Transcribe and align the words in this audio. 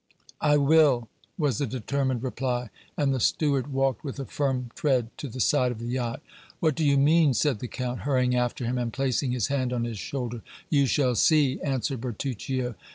"I 0.41 0.57
will!" 0.57 1.09
was 1.37 1.59
the 1.59 1.67
determined 1.67 2.23
reply, 2.23 2.71
and 2.97 3.13
the 3.13 3.19
steward 3.19 3.67
walked 3.71 4.03
with 4.03 4.17
a 4.19 4.25
firm 4.25 4.71
tread 4.73 5.15
to 5.19 5.27
the 5.29 5.39
side 5.39 5.71
of 5.71 5.77
the 5.77 5.85
yacht. 5.85 6.23
"What 6.59 6.73
do 6.73 6.83
you 6.83 6.97
mean?" 6.97 7.35
said 7.35 7.59
the 7.59 7.67
Count, 7.67 7.99
hurrying 7.99 8.35
after 8.35 8.65
him 8.65 8.79
and 8.79 8.91
placing 8.91 9.31
his 9.31 9.49
hand 9.49 9.71
on 9.71 9.83
his 9.83 9.99
shoulder. 9.99 10.41
"You 10.71 10.87
shall 10.87 11.13
see!" 11.13 11.61
answered 11.61 12.01
Bertuccio. 12.01 12.73